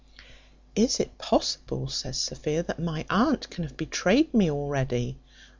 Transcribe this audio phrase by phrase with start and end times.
[0.75, 5.19] "Is it possible," says Sophia, "that my aunt can have betrayed me already?"